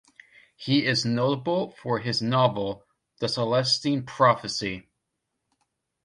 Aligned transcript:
He 0.55 0.83
is 0.87 1.05
notable 1.05 1.73
for 1.73 1.99
his 1.99 2.23
novel 2.23 2.87
"The 3.19 3.27
Celestine 3.29 4.03
Prophecy". 4.03 4.89